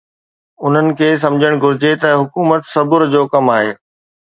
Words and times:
انهن 0.69 0.89
کي 1.01 1.09
سمجهڻ 1.25 1.61
گهرجي 1.67 1.93
ته 2.07 2.15
حڪومت 2.23 2.67
صبر 2.73 3.07
جو 3.15 3.25
ڪم 3.37 3.55
آهي. 3.61 3.73